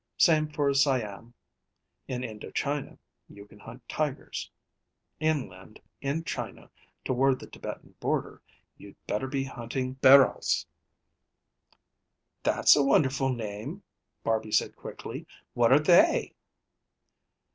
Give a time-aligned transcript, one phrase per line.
[0.17, 1.35] Same for Siam.
[2.07, 2.97] In Indo China
[3.29, 4.49] you can hunt tigers.
[5.19, 6.71] Inland in China,
[7.05, 8.41] toward the Tibetan border,
[8.77, 10.65] you'd better be hunting bharals."
[12.41, 13.83] "That's a wonderful name,"
[14.23, 15.27] Barby said quickly.
[15.53, 16.33] "What are they?"